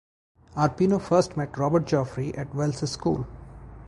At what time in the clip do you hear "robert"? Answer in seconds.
1.55-1.85